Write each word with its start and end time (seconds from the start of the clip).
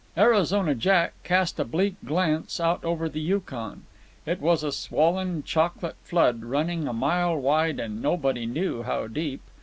Arizona 0.17 0.73
Jack 0.73 1.13
cast 1.23 1.59
a 1.59 1.63
bleak 1.63 1.93
glance 2.03 2.59
out 2.59 2.83
over 2.83 3.07
the 3.07 3.19
Yukon. 3.21 3.83
It 4.25 4.41
was 4.41 4.63
a 4.63 4.71
swollen, 4.71 5.43
chocolate 5.43 5.97
flood, 6.01 6.43
running 6.43 6.87
a 6.87 6.91
mile 6.91 7.37
wide 7.37 7.79
and 7.79 8.01
nobody 8.01 8.47
knew 8.47 8.81
how 8.81 9.05
deep. 9.05 9.43